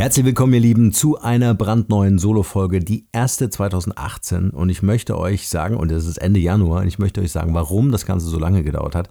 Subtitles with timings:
[0.00, 4.48] Herzlich willkommen, ihr Lieben, zu einer brandneuen Solo-Folge, die erste 2018.
[4.48, 7.52] Und ich möchte euch sagen, und es ist Ende Januar, und ich möchte euch sagen,
[7.52, 9.10] warum das Ganze so lange gedauert hat.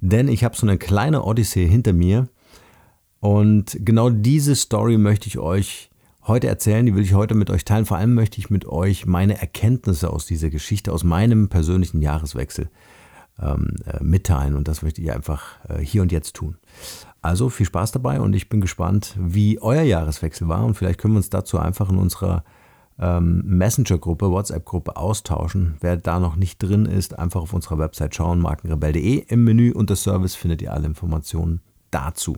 [0.00, 2.26] Denn ich habe so eine kleine Odyssee hinter mir.
[3.20, 5.88] Und genau diese Story möchte ich euch
[6.26, 7.86] heute erzählen, die will ich heute mit euch teilen.
[7.86, 12.70] Vor allem möchte ich mit euch meine Erkenntnisse aus dieser Geschichte, aus meinem persönlichen Jahreswechsel
[13.40, 14.56] ähm, äh, mitteilen.
[14.56, 16.56] Und das möchte ich einfach äh, hier und jetzt tun.
[17.22, 21.14] Also viel Spaß dabei und ich bin gespannt, wie euer Jahreswechsel war und vielleicht können
[21.14, 22.44] wir uns dazu einfach in unserer
[22.98, 25.76] ähm, Messenger-Gruppe, WhatsApp-Gruppe austauschen.
[25.80, 29.24] Wer da noch nicht drin ist, einfach auf unserer Website schauen, markenrebell.de.
[29.26, 32.36] Im Menü unter Service findet ihr alle Informationen dazu.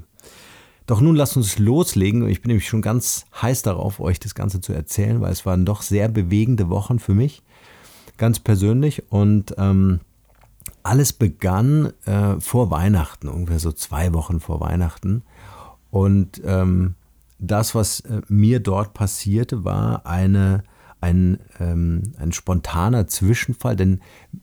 [0.87, 2.29] Doch nun lasst uns loslegen.
[2.29, 5.67] Ich bin nämlich schon ganz heiß darauf, euch das Ganze zu erzählen, weil es waren
[5.67, 7.43] doch sehr bewegende Wochen für mich,
[8.19, 9.11] ganz persönlich.
[9.11, 10.01] Und ähm,
[10.87, 15.23] alles begann äh, vor Weihnachten, ungefähr so zwei Wochen vor Weihnachten.
[15.91, 16.95] Und ähm,
[17.39, 20.63] das, was äh, mir dort passierte, war eine,
[21.01, 24.01] ein, ähm, ein spontaner Zwischenfall, denn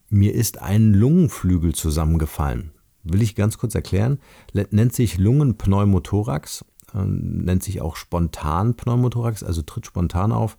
[0.09, 2.71] mir ist ein Lungenflügel zusammengefallen.
[3.03, 4.19] Will ich ganz kurz erklären.
[4.53, 10.57] Nennt sich Lungenpneumothorax, äh, nennt sich auch Spontanpneumothorax, also tritt spontan auf.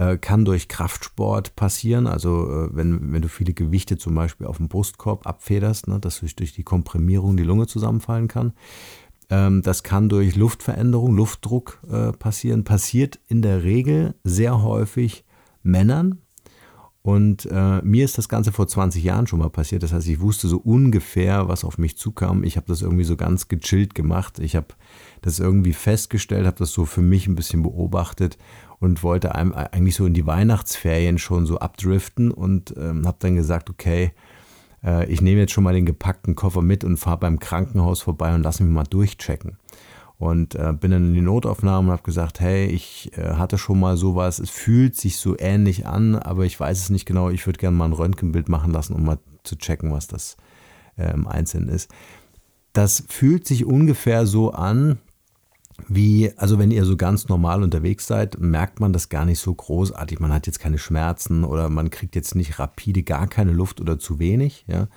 [0.00, 4.56] Äh, kann durch Kraftsport passieren, also äh, wenn, wenn du viele Gewichte zum Beispiel auf
[4.56, 8.54] dem Brustkorb abfederst, ne, dass durch, durch die Komprimierung die Lunge zusammenfallen kann.
[9.28, 15.26] Ähm, das kann durch Luftveränderung, Luftdruck äh, passieren, passiert in der Regel sehr häufig
[15.62, 16.22] Männern,
[17.02, 19.82] und äh, mir ist das Ganze vor 20 Jahren schon mal passiert.
[19.82, 22.44] Das heißt, ich wusste so ungefähr, was auf mich zukam.
[22.44, 24.38] Ich habe das irgendwie so ganz gechillt gemacht.
[24.38, 24.66] Ich habe
[25.22, 28.36] das irgendwie festgestellt, habe das so für mich ein bisschen beobachtet
[28.80, 33.68] und wollte eigentlich so in die Weihnachtsferien schon so abdriften und ähm, habe dann gesagt,
[33.68, 34.12] okay,
[34.82, 38.34] äh, ich nehme jetzt schon mal den gepackten Koffer mit und fahre beim Krankenhaus vorbei
[38.34, 39.58] und lass mich mal durchchecken.
[40.16, 43.80] Und äh, bin dann in die Notaufnahme und habe gesagt, hey, ich äh, hatte schon
[43.80, 47.46] mal sowas, es fühlt sich so ähnlich an, aber ich weiß es nicht genau, ich
[47.46, 50.36] würde gerne mal ein Röntgenbild machen lassen, um mal zu checken, was das
[50.96, 51.90] im Einzelnen ist.
[52.74, 54.98] Das fühlt sich ungefähr so an,
[55.88, 59.54] wie, also wenn ihr so ganz normal unterwegs seid, merkt man das gar nicht so
[59.54, 60.20] großartig.
[60.20, 63.98] Man hat jetzt keine Schmerzen oder man kriegt jetzt nicht rapide gar keine Luft oder
[63.98, 64.88] zu wenig, ja,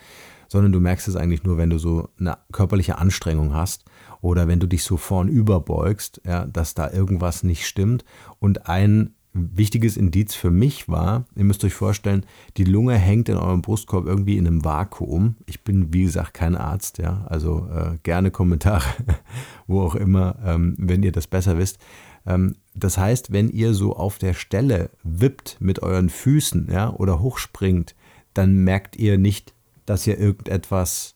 [0.48, 3.86] sondern du merkst es eigentlich nur, wenn du so eine körperliche Anstrengung hast
[4.22, 8.06] oder wenn du dich so vorn überbeugst, ja, dass da irgendwas nicht stimmt.
[8.40, 12.26] Und ein wichtiges Indiz für mich war, ihr müsst euch vorstellen,
[12.58, 15.36] die Lunge hängt in eurem Brustkorb irgendwie in einem Vakuum.
[15.48, 18.86] Ich bin, wie gesagt, kein Arzt, ja, also äh, gerne Kommentare,
[19.68, 21.80] wo auch immer, ähm, wenn ihr das besser wisst.
[22.26, 27.20] Ähm, das heißt, wenn ihr so auf der Stelle wippt mit euren Füßen ja, oder
[27.20, 27.96] hochspringt,
[28.34, 29.54] dann merkt ihr nicht,
[29.86, 31.16] dass ihr irgendetwas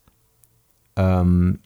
[0.95, 1.59] ähm,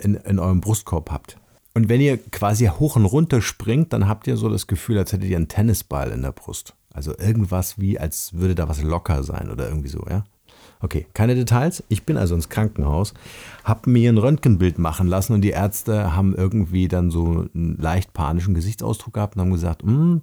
[0.00, 1.38] in, in eurem Brustkorb habt.
[1.74, 5.12] Und wenn ihr quasi hoch und runter springt, dann habt ihr so das Gefühl, als
[5.12, 6.74] hättet ihr einen Tennisball in der Brust.
[6.92, 10.24] Also irgendwas wie, als würde da was locker sein oder irgendwie so, ja.
[10.82, 11.84] Okay, keine Details.
[11.88, 13.14] Ich bin also ins Krankenhaus,
[13.62, 18.12] habe mir ein Röntgenbild machen lassen und die Ärzte haben irgendwie dann so einen leicht
[18.12, 20.22] panischen Gesichtsausdruck gehabt und haben gesagt, hm,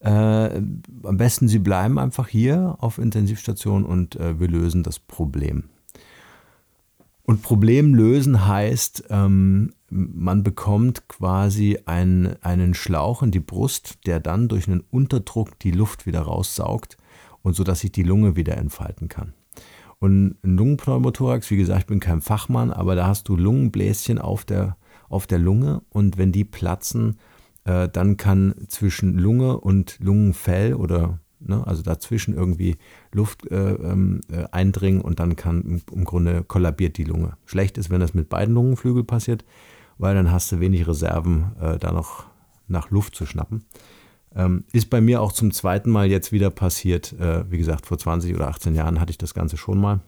[0.00, 5.68] äh, am besten Sie bleiben einfach hier auf Intensivstation und äh, wir lösen das Problem.
[7.22, 14.20] Und Problem lösen heißt, ähm, man bekommt quasi ein, einen Schlauch in die Brust, der
[14.20, 16.96] dann durch einen Unterdruck die Luft wieder raussaugt
[17.42, 19.34] und so dass sich die Lunge wieder entfalten kann.
[19.98, 24.44] Und ein Lungenpneumothorax, wie gesagt, ich bin kein Fachmann, aber da hast du Lungenbläschen auf
[24.44, 24.76] der,
[25.08, 27.18] auf der Lunge und wenn die platzen,
[27.64, 32.76] äh, dann kann zwischen Lunge und Lungenfell oder ne, also dazwischen irgendwie
[33.12, 37.36] Luft äh, ähm, äh, eindringen und dann kann im, im, Grunde kollabiert die Lunge.
[37.44, 39.44] Schlecht ist, wenn das mit beiden Lungenflügeln passiert,
[40.02, 42.24] weil dann hast du wenig Reserven, äh, da noch
[42.66, 43.64] nach Luft zu schnappen.
[44.34, 47.12] Ähm, ist bei mir auch zum zweiten Mal jetzt wieder passiert.
[47.20, 50.00] Äh, wie gesagt, vor 20 oder 18 Jahren hatte ich das Ganze schon mal.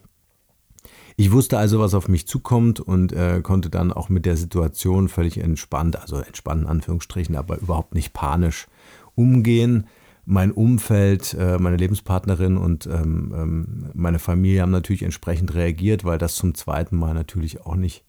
[1.17, 5.08] Ich wusste also, was auf mich zukommt und äh, konnte dann auch mit der Situation
[5.08, 8.67] völlig entspannt, also entspannt in Anführungsstrichen, aber überhaupt nicht panisch
[9.14, 9.87] umgehen.
[10.26, 16.19] Mein Umfeld, äh, meine Lebenspartnerin und ähm, ähm, meine Familie haben natürlich entsprechend reagiert, weil
[16.19, 18.05] das zum zweiten Mal natürlich auch nicht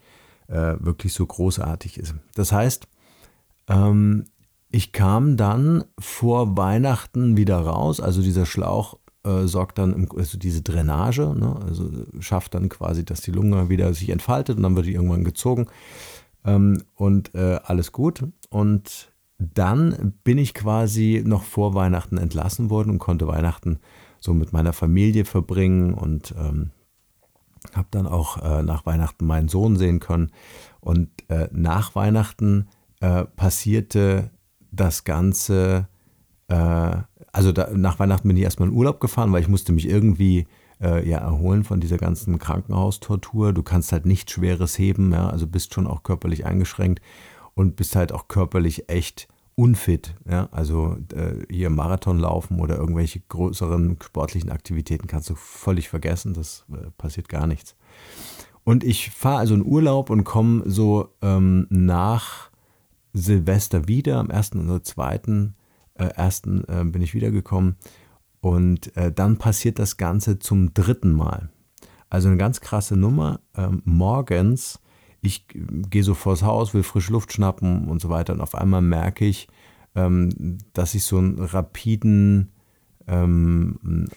[0.47, 2.15] äh, wirklich so großartig ist.
[2.35, 2.87] Das heißt,
[3.67, 4.25] ähm,
[4.69, 10.61] ich kam dann vor Weihnachten wieder raus, also dieser Schlauch äh, sorgt dann, also diese
[10.61, 11.89] Drainage, ne, also
[12.19, 15.67] schafft dann quasi, dass die Lunge wieder sich entfaltet und dann wird die irgendwann gezogen
[16.45, 18.23] ähm, und äh, alles gut.
[18.49, 23.79] Und dann bin ich quasi noch vor Weihnachten entlassen worden und konnte Weihnachten
[24.19, 26.71] so mit meiner Familie verbringen und ähm,
[27.73, 30.31] habe dann auch äh, nach Weihnachten meinen Sohn sehen können.
[30.79, 32.67] Und äh, nach Weihnachten
[33.01, 34.31] äh, passierte
[34.71, 35.87] das Ganze,
[36.47, 36.97] äh,
[37.31, 40.47] also da, nach Weihnachten bin ich erstmal in Urlaub gefahren, weil ich musste mich irgendwie
[40.81, 43.53] äh, ja, erholen von dieser ganzen Krankenhaustortur.
[43.53, 47.01] Du kannst halt nichts Schweres heben, ja, also bist schon auch körperlich eingeschränkt
[47.53, 50.15] und bist halt auch körperlich echt unfit.
[50.29, 50.49] Ja?
[50.51, 56.65] Also äh, hier Marathon laufen oder irgendwelche größeren sportlichen Aktivitäten kannst du völlig vergessen, das
[56.71, 57.75] äh, passiert gar nichts.
[58.63, 62.49] Und ich fahre also in Urlaub und komme so ähm, nach
[63.13, 64.55] Silvester wieder, am 1.
[64.55, 65.21] oder 2.
[65.93, 66.41] Äh, 1.
[66.67, 67.77] Äh, bin ich wiedergekommen.
[68.41, 71.49] Und äh, dann passiert das Ganze zum dritten Mal.
[72.09, 73.39] Also eine ganz krasse Nummer.
[73.55, 74.79] Ähm, morgens,
[75.27, 78.33] ich gehe so vors Haus, will frische Luft schnappen und so weiter.
[78.33, 79.47] Und auf einmal merke ich,
[79.95, 82.51] ähm, dass ich so einen rapiden
[83.07, 84.07] ähm,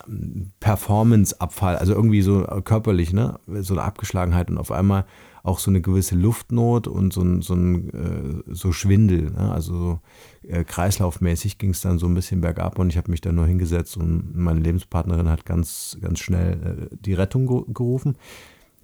[0.59, 5.05] Performance-Abfall, also irgendwie so körperlich, ne, so eine Abgeschlagenheit und auf einmal
[5.43, 9.31] auch so eine gewisse Luftnot und so ein, so, ein, äh, so Schwindel.
[9.31, 9.51] Ne?
[9.51, 9.99] Also so,
[10.47, 13.45] äh, kreislaufmäßig ging es dann so ein bisschen bergab und ich habe mich dann nur
[13.45, 18.17] hingesetzt und meine Lebenspartnerin hat ganz, ganz schnell äh, die Rettung gerufen.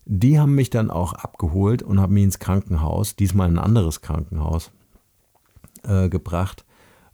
[0.06, 4.72] Die haben mich dann auch abgeholt und haben mich ins Krankenhaus, diesmal ein anderes Krankenhaus,
[5.84, 6.66] äh, gebracht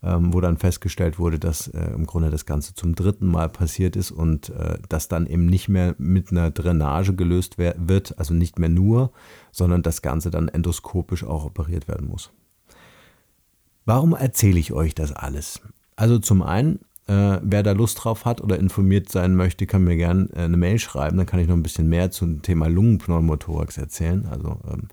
[0.03, 3.95] ähm, wo dann festgestellt wurde, dass äh, im Grunde das Ganze zum dritten Mal passiert
[3.95, 8.57] ist und äh, das dann eben nicht mehr mit einer Drainage gelöst wird, also nicht
[8.57, 9.11] mehr nur,
[9.51, 12.31] sondern das Ganze dann endoskopisch auch operiert werden muss.
[13.85, 15.61] Warum erzähle ich euch das alles?
[15.95, 16.79] Also zum einen,
[17.11, 20.55] äh, wer da Lust drauf hat oder informiert sein möchte, kann mir gerne äh, eine
[20.55, 21.17] Mail schreiben.
[21.17, 24.25] Dann kann ich noch ein bisschen mehr zum Thema Lungenpneumothorax erzählen.
[24.27, 24.87] Also ähm,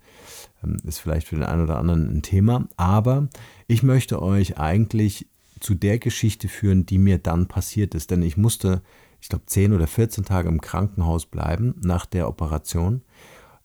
[0.61, 2.67] ähm, ist vielleicht für den einen oder anderen ein Thema.
[2.75, 3.29] Aber
[3.67, 5.27] ich möchte euch eigentlich
[5.61, 8.11] zu der Geschichte führen, die mir dann passiert ist.
[8.11, 8.81] Denn ich musste,
[9.21, 13.01] ich glaube, 10 oder 14 Tage im Krankenhaus bleiben nach der Operation.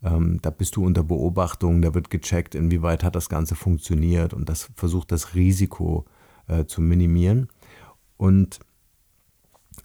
[0.04, 4.48] Ähm, da bist du unter Beobachtung, da wird gecheckt, inwieweit hat das Ganze funktioniert und
[4.48, 6.04] das versucht das Risiko
[6.46, 7.48] äh, zu minimieren.
[8.16, 8.60] Und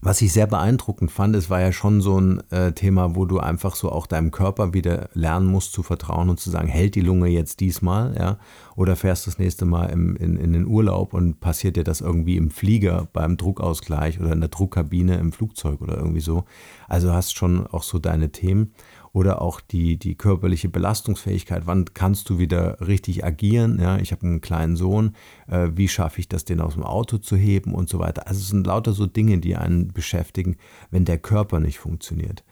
[0.02, 3.40] was ich sehr beeindruckend fand, es war ja schon so ein äh, Thema, wo du
[3.40, 7.02] einfach so auch deinem Körper wieder lernen musst zu vertrauen und zu sagen, hält die
[7.02, 8.38] Lunge jetzt diesmal, ja,
[8.78, 12.00] oder fährst du das nächste Mal im, in, in den Urlaub und passiert dir das
[12.00, 16.46] irgendwie im Flieger beim Druckausgleich oder in der Druckkabine im Flugzeug oder irgendwie so.
[16.88, 18.74] Also hast schon auch so deine Themen
[19.20, 21.64] oder auch die, die körperliche Belastungsfähigkeit.
[21.66, 23.78] Wann kannst du wieder richtig agieren?
[23.78, 25.14] Ja, ich habe einen kleinen Sohn.
[25.48, 28.28] Äh, wie schaffe ich das, den aus dem Auto zu heben und so weiter?
[28.28, 30.56] Also es sind lauter so Dinge, die einen beschäftigen,
[30.90, 32.46] wenn der Körper nicht funktioniert.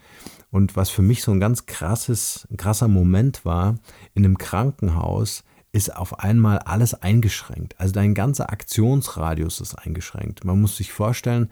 [0.51, 3.75] Und was für mich so ein ganz krasses, ein krasser Moment war,
[4.13, 7.79] in einem Krankenhaus ist auf einmal alles eingeschränkt.
[7.79, 10.43] Also dein ganzer Aktionsradius ist eingeschränkt.
[10.43, 11.49] Man muss sich vorstellen,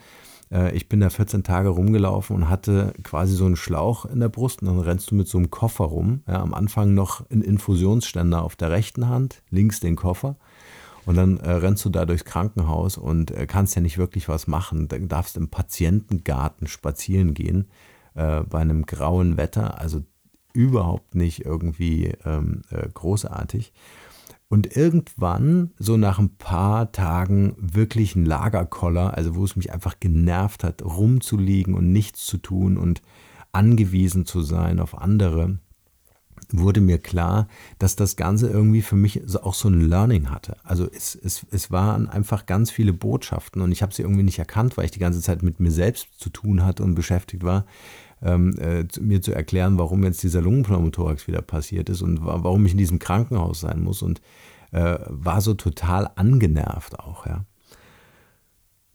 [0.73, 4.61] ich bin da 14 Tage rumgelaufen und hatte quasi so einen Schlauch in der Brust
[4.61, 6.21] und dann rennst du mit so einem Koffer rum.
[6.27, 10.37] Ja, am Anfang noch ein Infusionsständer auf der rechten Hand, links den Koffer.
[11.05, 14.47] Und dann äh, rennst du da durchs Krankenhaus und äh, kannst ja nicht wirklich was
[14.47, 14.87] machen.
[14.87, 17.67] Dann darfst im Patientengarten spazieren gehen
[18.15, 19.79] äh, bei einem grauen Wetter.
[19.79, 20.01] Also
[20.53, 23.71] überhaupt nicht irgendwie ähm, äh, großartig.
[24.47, 29.99] Und irgendwann, so nach ein paar Tagen, wirklich ein Lagerkoller, also wo es mich einfach
[29.99, 33.01] genervt hat, rumzuliegen und nichts zu tun und
[33.51, 35.59] angewiesen zu sein auf andere,
[36.51, 37.47] wurde mir klar,
[37.79, 40.57] dass das Ganze irgendwie für mich auch so ein Learning hatte.
[40.63, 44.37] Also es, es, es waren einfach ganz viele Botschaften und ich habe sie irgendwie nicht
[44.37, 47.65] erkannt, weil ich die ganze Zeit mit mir selbst zu tun hatte und beschäftigt war
[48.21, 52.73] ähm, äh, mir zu erklären, warum jetzt dieser Lungenpneumothorax wieder passiert ist und warum ich
[52.73, 54.21] in diesem Krankenhaus sein muss und
[54.71, 57.45] äh, war so total angenervt auch, ja.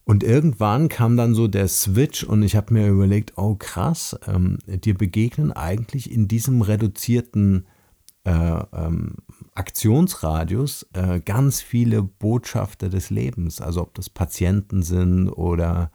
[0.05, 4.59] Und irgendwann kam dann so der Switch und ich habe mir überlegt, oh krass, ähm,
[4.67, 7.69] dir begegnen eigentlich in diesem reduzierten
[8.25, 9.15] äh, ähm,
[9.55, 15.93] Aktionsradius äh, ganz viele Botschafter des Lebens, also ob das Patienten sind oder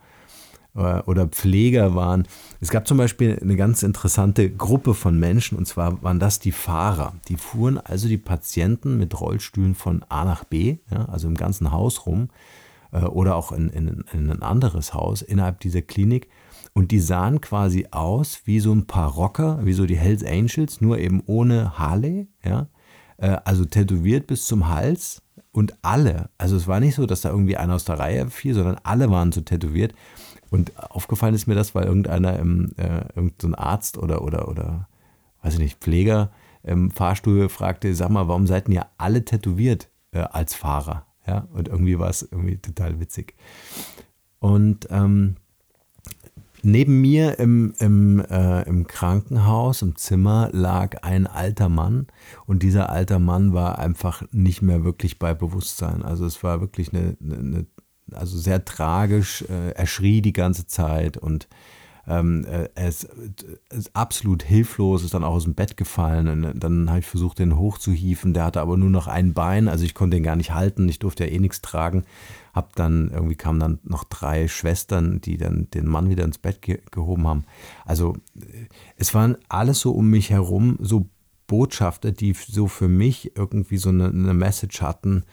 [0.76, 2.26] oder Pfleger waren.
[2.60, 6.52] Es gab zum Beispiel eine ganz interessante Gruppe von Menschen und zwar waren das die
[6.52, 7.14] Fahrer.
[7.28, 11.72] Die fuhren also die Patienten mit Rollstühlen von A nach B, ja, also im ganzen
[11.72, 12.28] Haus rum
[12.92, 16.28] äh, oder auch in, in, in ein anderes Haus innerhalb dieser Klinik.
[16.74, 20.82] Und die sahen quasi aus wie so ein paar Rocker, wie so die Hells Angels,
[20.82, 22.68] nur eben ohne Harley, ja.
[23.16, 25.22] Äh, also tätowiert bis zum Hals
[25.56, 28.52] und alle, also es war nicht so, dass da irgendwie einer aus der Reihe fiel,
[28.52, 29.94] sondern alle waren so tätowiert.
[30.56, 34.88] Und aufgefallen ist mir das, weil irgendeiner, im, äh, irgendein Arzt oder, oder, oder,
[35.42, 36.30] weiß ich nicht, Pfleger
[36.62, 41.04] im Fahrstuhl fragte, sag mal, warum seid ihr alle tätowiert äh, als Fahrer?
[41.26, 43.34] Ja, und irgendwie war es irgendwie total witzig.
[44.38, 45.36] Und ähm,
[46.62, 52.06] neben mir im, im, äh, im Krankenhaus, im Zimmer, lag ein alter Mann.
[52.46, 56.02] Und dieser alter Mann war einfach nicht mehr wirklich bei Bewusstsein.
[56.02, 57.66] Also es war wirklich eine, eine, eine
[58.12, 59.42] also sehr tragisch.
[59.42, 61.48] Äh, er schrie die ganze Zeit und
[62.08, 63.08] ähm, äh, er ist,
[63.70, 66.28] ist, absolut hilflos, ist dann auch aus dem Bett gefallen.
[66.28, 68.32] Und dann habe ich versucht, den hochzuhieven.
[68.32, 70.88] Der hatte aber nur noch ein Bein, also ich konnte ihn gar nicht halten.
[70.88, 72.04] Ich durfte ja eh nichts tragen.
[72.54, 76.62] Hab dann, irgendwie kamen dann noch drei Schwestern, die dann den Mann wieder ins Bett
[76.62, 77.44] ge gehoben haben.
[77.84, 81.08] Also äh, es waren alles so um mich herum, so
[81.48, 85.24] Botschafter, die so für mich irgendwie so eine, eine Message hatten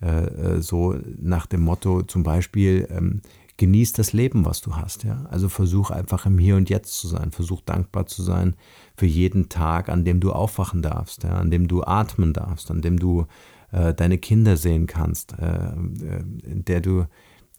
[0.00, 3.20] äh, äh, so nach dem Motto zum Beispiel, ähm,
[3.58, 5.04] genieß das Leben, was du hast.
[5.04, 5.26] Ja?
[5.30, 7.32] Also versuch einfach im Hier und Jetzt zu sein.
[7.32, 8.54] Versuch dankbar zu sein
[8.96, 11.36] für jeden Tag, an dem du aufwachen darfst, ja?
[11.36, 13.26] an dem du atmen darfst, an dem du
[13.72, 17.06] äh, deine Kinder sehen kannst, äh, äh in der du,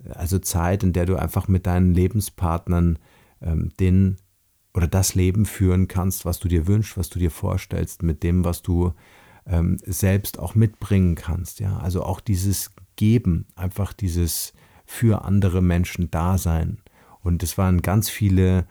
[0.10, 2.98] also Zeit, in der du einfach mit deinen Lebenspartnern
[3.42, 4.18] ähm, den
[4.74, 8.46] oder das Leben führen kannst, was du dir wünschst, was du dir vorstellst, mit dem,
[8.46, 8.94] was du
[9.50, 11.60] ähm, selbst auch mitbringen kannst.
[11.60, 14.54] Ja, also auch dieses Geben, einfach dieses
[14.86, 16.80] für andere Menschen Dasein.
[17.22, 18.66] Und es waren ganz viele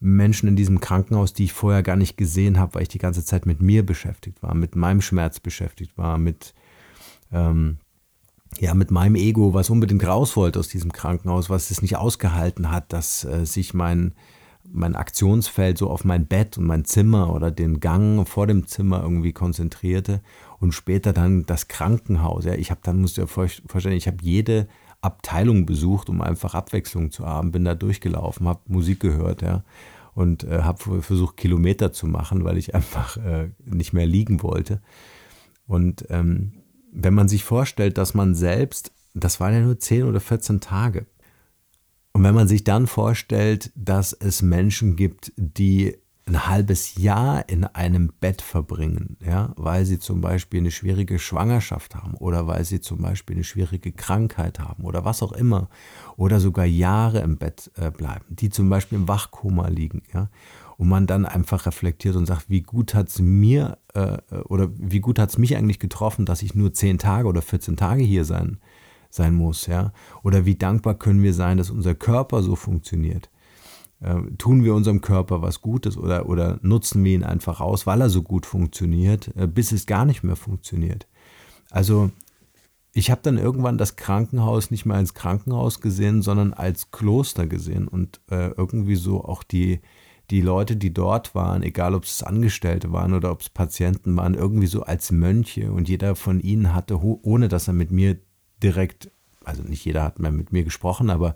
[0.00, 3.24] Menschen in diesem Krankenhaus, die ich vorher gar nicht gesehen habe, weil ich die ganze
[3.24, 6.54] Zeit mit mir beschäftigt war, mit meinem Schmerz beschäftigt war, mit
[7.32, 7.78] ähm,
[8.58, 12.70] ja, mit meinem Ego, was unbedingt raus wollte aus diesem Krankenhaus, was es nicht ausgehalten
[12.70, 14.14] hat, dass äh, sich mein
[14.70, 19.02] mein Aktionsfeld so auf mein Bett und mein Zimmer oder den Gang vor dem Zimmer
[19.02, 20.20] irgendwie konzentrierte
[20.60, 22.44] und später dann das Krankenhaus.
[22.44, 24.68] Ja, ich habe dann, musst du dir vorstellen, ich habe jede
[25.00, 29.64] Abteilung besucht, um einfach Abwechslung zu haben, bin da durchgelaufen, habe Musik gehört, ja,
[30.14, 34.80] und äh, habe versucht, Kilometer zu machen, weil ich einfach äh, nicht mehr liegen wollte.
[35.66, 40.20] Und ähm, wenn man sich vorstellt, dass man selbst, das waren ja nur 10 oder
[40.20, 41.06] 14 Tage,
[42.18, 45.96] und wenn man sich dann vorstellt, dass es Menschen gibt, die
[46.26, 51.94] ein halbes Jahr in einem Bett verbringen, ja, weil sie zum Beispiel eine schwierige Schwangerschaft
[51.94, 55.68] haben oder weil sie zum Beispiel eine schwierige Krankheit haben oder was auch immer
[56.16, 60.28] oder sogar Jahre im Bett äh, bleiben, die zum Beispiel im Wachkoma liegen, ja,
[60.76, 64.98] und man dann einfach reflektiert und sagt, wie gut hat es mir äh, oder wie
[64.98, 68.24] gut hat es mich eigentlich getroffen, dass ich nur zehn Tage oder 14 Tage hier
[68.24, 68.58] sein
[69.10, 69.92] sein muss, ja?
[70.22, 73.30] Oder wie dankbar können wir sein, dass unser Körper so funktioniert?
[74.00, 78.00] Äh, tun wir unserem Körper was Gutes oder, oder nutzen wir ihn einfach aus, weil
[78.00, 81.08] er so gut funktioniert, äh, bis es gar nicht mehr funktioniert?
[81.70, 82.10] Also
[82.92, 87.88] ich habe dann irgendwann das Krankenhaus nicht mehr als Krankenhaus gesehen, sondern als Kloster gesehen
[87.88, 89.80] und äh, irgendwie so auch die,
[90.30, 94.34] die Leute, die dort waren, egal ob es Angestellte waren oder ob es Patienten waren,
[94.34, 98.18] irgendwie so als Mönche und jeder von ihnen hatte, ohne dass er mit mir
[98.62, 99.10] direkt,
[99.44, 101.34] also nicht jeder hat mehr mit mir gesprochen, aber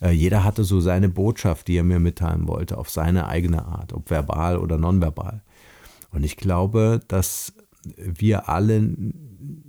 [0.00, 3.92] äh, jeder hatte so seine Botschaft, die er mir mitteilen wollte, auf seine eigene Art,
[3.92, 5.42] ob verbal oder nonverbal.
[6.10, 7.54] Und ich glaube, dass
[7.96, 8.94] wir alle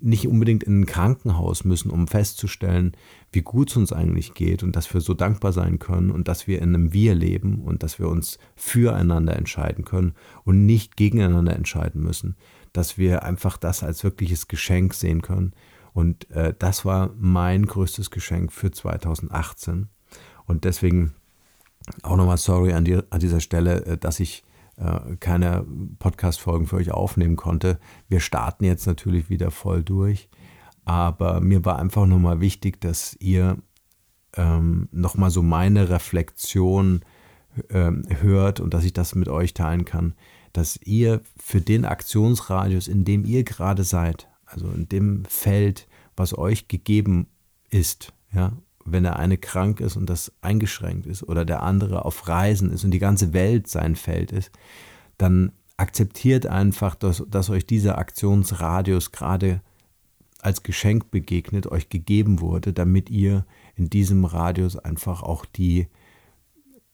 [0.01, 2.95] nicht unbedingt in ein Krankenhaus müssen, um festzustellen,
[3.31, 6.45] wie gut es uns eigentlich geht und dass wir so dankbar sein können und dass
[6.45, 11.55] wir in einem Wir leben und dass wir uns füreinander entscheiden können und nicht gegeneinander
[11.55, 12.36] entscheiden müssen,
[12.72, 15.53] dass wir einfach das als wirkliches Geschenk sehen können.
[15.94, 19.90] Und äh, das war mein größtes Geschenk für 2018.
[20.46, 21.14] Und deswegen
[22.02, 24.44] auch nochmal sorry an, die, an dieser Stelle, äh, dass ich
[24.78, 25.66] äh, keine
[26.00, 27.80] Podcast-Folgen für euch aufnehmen konnte.
[28.08, 30.30] Wir starten jetzt natürlich wieder voll durch,
[30.86, 33.58] aber mir war einfach nochmal wichtig, dass ihr
[34.36, 37.02] ähm, nochmal so meine Reflexion
[37.70, 40.16] ähm, hört und dass ich das mit euch teilen kann,
[40.54, 46.38] dass ihr für den Aktionsradius, in dem ihr gerade seid, also in dem Feld, was
[46.38, 47.27] euch gegeben
[47.69, 48.53] ist, ja,
[48.86, 52.83] wenn der eine krank ist und das eingeschränkt ist oder der andere auf Reisen ist
[52.83, 54.51] und die ganze Welt sein Feld ist,
[55.17, 59.62] dann akzeptiert einfach, dass, dass euch dieser Aktionsradius gerade
[60.39, 63.45] als Geschenk begegnet, euch gegeben wurde, damit ihr
[63.75, 65.88] in diesem Radius einfach auch die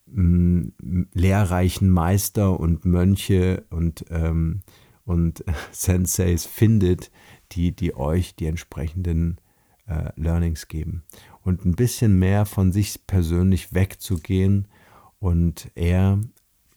[0.06, 4.62] mh, mm, lehrreichen Meister und Mönche und, ähm,
[5.04, 7.12] und Senseis findet,
[7.52, 9.40] die, die euch die entsprechenden
[9.88, 11.04] äh, Learnings geben
[11.42, 14.68] und ein bisschen mehr von sich persönlich wegzugehen
[15.20, 16.20] und eher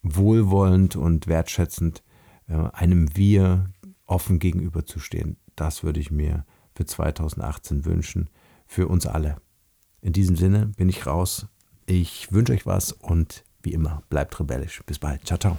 [0.03, 2.03] wohlwollend und wertschätzend
[2.49, 3.71] äh, einem Wir
[4.07, 5.37] offen gegenüberzustehen.
[5.57, 8.31] Das würde ich mir für 2018 wünschen,
[8.67, 9.37] für uns alle.
[10.01, 11.47] In diesem Sinne bin ich raus.
[11.87, 14.83] Ich wünsche euch was und wie immer, bleibt rebellisch.
[14.87, 15.25] Bis bald.
[15.25, 15.59] Ciao, ciao.